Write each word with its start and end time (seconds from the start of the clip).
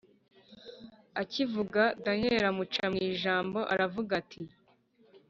akivuga, 1.21 1.81
daniel 2.03 2.43
amuca 2.51 2.85
mwijambo 2.93 3.59
aravuga 3.73 4.11
ati: 4.21 4.41